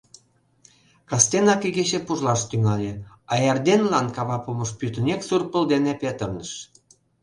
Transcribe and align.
Кастенак 1.09 1.61
игече 1.67 1.99
пужлаш 2.05 2.41
тӱҥале, 2.49 2.93
а 3.31 3.33
эрденлан 3.49 4.07
кава 4.15 4.37
помыш 4.43 4.71
пӱтынек 4.79 5.21
сур 5.27 5.41
пыл 5.51 5.63
дене 5.73 5.93
петырныш. 6.01 6.51